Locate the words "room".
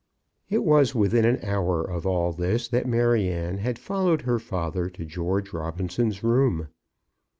6.23-6.69